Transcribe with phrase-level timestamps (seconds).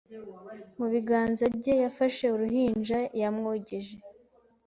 [0.77, 3.95] Mu biganza bye yafashe uruhinja Yamwogeje